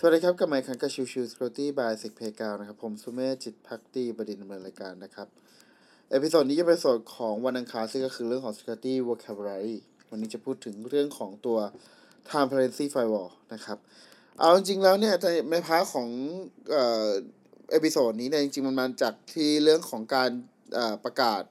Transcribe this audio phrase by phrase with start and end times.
[0.00, 5.28] สวัสดีครับ กับไมค์คันกับ Chill Chill Security by สิกเพกาวนะครับ ผมสุเมธจิตพักดีเป็นผู้ดำเนินรายการนะครับ
[6.10, 9.76] episode นี้จะเป็นส่วนของวันอังคารซึ่งก็คือเรื่องของ Security Vocabulary
[10.10, 11.58] วันนี้จะพูดถึงเรื่องของตัว
[12.28, 13.78] Transparency Firewall นะครับ
[14.38, 15.14] เอาจริงๆแล้วเนี่ย
[15.50, 16.08] ใน part ของ
[16.70, 17.08] เอ่อ
[17.70, 20.30] episode นี้เนี่ยจริงๆ มันมาจากที่เรื่องของการ
[21.04, 21.42] ประกาศ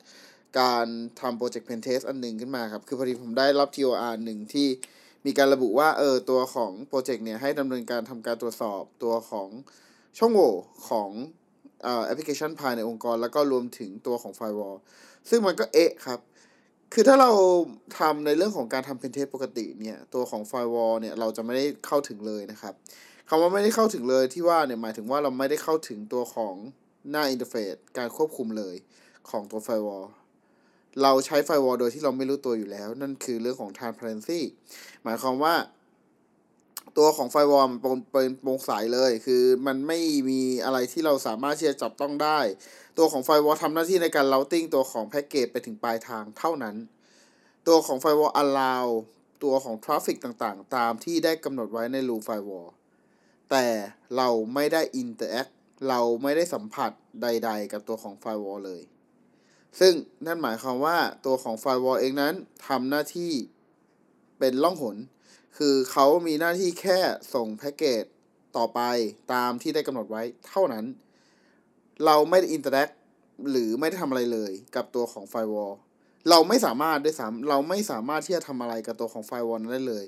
[0.59, 0.85] การ
[1.19, 4.69] ทำโปรเจกต์ Pen Test อันหนึ่งขึ้นมาครับ คือพอดีผมได้รับ TOR หนึ่งที่
[5.27, 9.49] มีการระบุว่าเออตัวของโปรเจกต์เนี่ยให้ดำเนินการทำการตรวจสอบตัวของ
[10.17, 10.53] ช่องโหว่
[10.89, 11.09] ของ
[12.05, 14.75] แอปพลิเคชันภายในองค์กร แล้วก็รวมถึงตัวของ firewall
[15.29, 16.19] ซึ่งมันก็เอะครับ
[16.93, 17.31] คือถ้าเรา
[17.99, 22.73] ทำในเรื่องของการทำ pen test ปกติเนี่ยตัวของ firewall เนี่ยเราจะไม่ได้เข้าถึงเลยนะครับ
[23.29, 26.55] คำว่าไม่ได้เข้าถึงเลยที่ว่าเนี่ยหมายถึงว่าเราไม่ได้เข้าถึงตัวของ
[27.09, 28.75] หน้า interface การควบคุมเลย
[29.29, 30.03] ของตัว firewall
[31.03, 34.39] เราใช้ firewall โดยที่เราไม่รู้ตัวอยู่แล้ว นั่นคือเรื่องของ transparency
[35.03, 35.55] หมายความว่า
[36.97, 37.79] ตัวของ firewall มัน
[38.11, 42.39] เป็นโปร่งใสเลย คือมันไม่มีอะไรที่เราสามารถที่จะจับต้องได้
[42.97, 46.75] ตัวของ firewall ทำหน้าที่ในการ routing ตัวของ packet ไปถึงปลายทางเท่านั้น
[47.67, 48.85] ตัวของ firewall allow
[49.43, 52.67] ตัวของ traffic ต่างๆ ตามที่ได้กำหนดไว้ใน rule firewall
[53.51, 53.65] แต่
[54.17, 55.51] เราไม่ได้ interact
[55.89, 58.81] เราไม่ได้สัมผัสใด ๆ กับตัวของ firewall เลย
[59.79, 59.93] ซึ่ง
[60.25, 62.33] นั่นหมายความว่าตัวของ firewall เองนั้น
[62.67, 63.31] ทำหน้าที่
[64.39, 64.97] เป็นล่องหน
[65.57, 66.99] คือเขามีหน้าที่แค่
[67.33, 68.03] ส่ง packet
[68.57, 68.79] ต่อไป
[69.33, 70.85] ตามที่ได้กำหนดไว้เท่านั้น
[72.05, 72.89] เราไม่ได้ interact
[73.49, 75.71] หรือไม่ได้ทำอะไรเลยกับตัวของ firewall
[76.29, 80.05] เราไม่สามารถด้วยซ้ำเราไม่สามารถที่จะทำอะไรกับตัวของ firewall นั้นได้เลย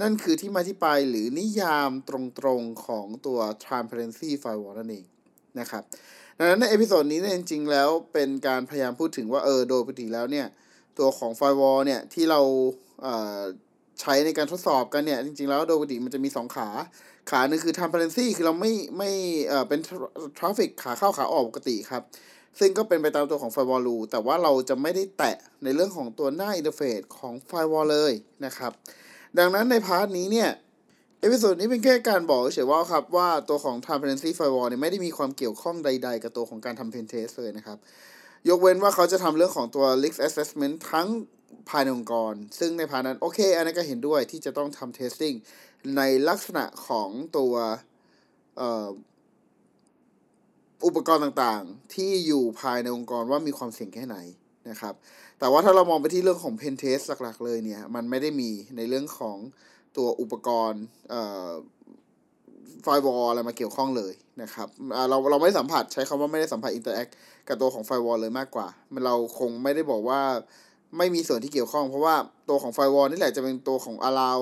[0.00, 2.10] นั่นคือที่มาที่ไปหรือนิยามต
[2.46, 5.04] รงๆของตัว transparency firewall นั่นเอง
[5.60, 5.82] นะครับ
[6.38, 10.46] ดังนั้นใน episode นี้เนี่ยจริง ๆ แล้วเป็นการพยายามพูดถึงว่าเออโดยปกติแล้วเนี่ย
[10.98, 12.40] ตัวของ firewall เนี่ยที่เรา
[13.02, 16.68] เใช้ในการทดสอบกันเนี่ยจริง ๆ แล้วโดยปกติมันจะมี 2 ขา
[17.30, 19.10] ขาหนึ่งคือ transparency คือเราไม่ไม่
[19.48, 19.80] เออเป็น
[20.38, 22.02] traffic ขาเข้าขาออกปกติครับ
[22.58, 28.12] ซึ่งก็เป็นไปตามตัวของ firewall rule แต่ว่าเราจะไม่ได้แตะในเรื่องของตัวหน้า interface ของ firewall เลย
[28.44, 28.72] นะครับ
[29.38, 30.50] ดังนั้นใน part นี้เนี่ย
[31.24, 37.78] episode นี้เป็นแค่การบอกเฉยๆว่าครับว่าตัวของ transparency firewall เนี่ยไม่ได้มีความเกี่ยวข้องใด ๆ กับตัวของการทำ pen test เลยนะครับ
[38.48, 41.08] ยกเว้นว่าเขาจะทำเรื่องของตัว risk assessment ทั้ง
[41.68, 45.36] ภายในองค์กร ซึ่งใน part นั้น โอเค อันนั้นก็เห็นด้วยที่จะต้องทำ testing
[45.96, 47.54] ในลักษณะของตัว
[50.86, 54.16] อุปกรณ์ต่างๆ ที่อยู่ภายในองค์กรว่ามีความเสี่ยงแค่ไหน
[54.70, 54.94] นะครับ
[55.38, 59.38] แต่ว่าถ้าเรามองไปที่เรื่องของ pen test หลักๆ เลยเนี่ย มันไม่ได้มีในเรื่องของ
[59.96, 60.82] ตัวอุปกรณ์
[62.82, 64.68] firewall อะไรมาเกี่ยวข้องเลยนะครับ
[65.08, 67.08] เราเราไม่สัมผัสใช้คำว่าไม่ได้สัมผัส interact
[67.48, 68.68] กับตัวของ firewall เลยมากกว่า
[69.04, 70.20] เราคงไม่ได้บอกว่า
[70.98, 72.16] ไม่มีส่วนที่เกี่ยวข้อง เพราะว่า
[72.48, 74.40] ตัวของ firewall นี่แหละจะเป็นตัวของ allow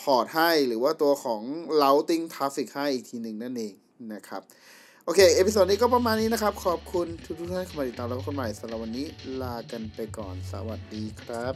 [0.00, 1.42] พอร์ตให้หรือว่าตัวของ
[1.82, 3.74] routing traffic ให้อีกทีหนึ่งนั่นเอง
[4.14, 4.42] นะครับ
[5.04, 9.06] โอเค episode นี้ก็ประมาณนี้นะครับ ขอบคุณทุกท่านที่มาติดตามแล้วพบกันใหม่สำหรับวันนี้
[9.42, 11.54] ลากันไปก่อนสวัสดีครับ